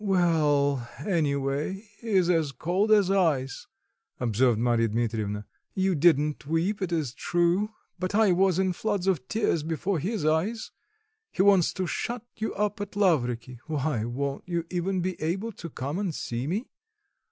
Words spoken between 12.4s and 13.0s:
up at